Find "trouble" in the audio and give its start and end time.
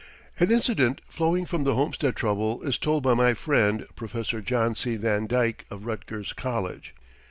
2.15-2.63